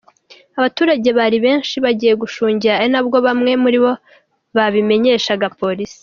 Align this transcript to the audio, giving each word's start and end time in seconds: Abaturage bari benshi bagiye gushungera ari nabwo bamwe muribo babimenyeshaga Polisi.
Abaturage 0.59 1.09
bari 1.19 1.37
benshi 1.45 1.75
bagiye 1.85 2.13
gushungera 2.21 2.75
ari 2.79 2.89
nabwo 2.93 3.17
bamwe 3.27 3.51
muribo 3.63 3.91
babimenyeshaga 4.55 5.47
Polisi. 5.61 5.99